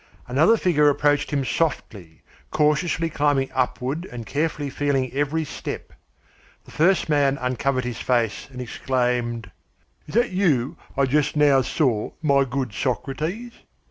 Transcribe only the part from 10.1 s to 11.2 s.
that you I